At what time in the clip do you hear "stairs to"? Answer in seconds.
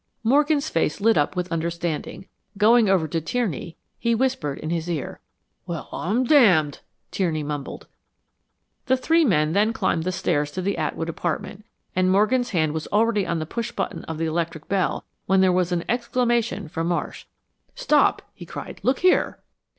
10.11-10.61